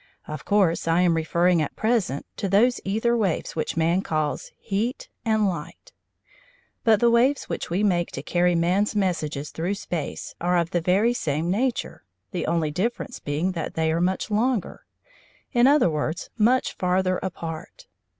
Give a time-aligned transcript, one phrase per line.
[0.27, 5.09] Of course I am referring at present to those æther waves which man calls heat
[5.23, 5.91] and light.
[6.83, 10.81] But the waves which we make to carry man's messages through space are of the
[10.81, 14.85] very same nature, the only difference being that they are much longer, or,
[15.51, 17.85] in other words, much farther apart.